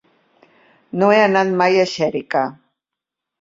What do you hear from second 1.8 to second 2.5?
a Xèrica.